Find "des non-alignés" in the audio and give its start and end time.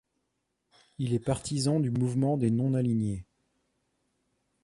2.35-3.23